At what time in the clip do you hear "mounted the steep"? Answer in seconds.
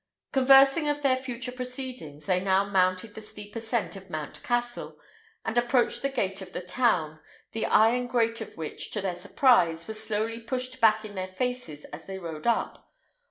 2.65-3.55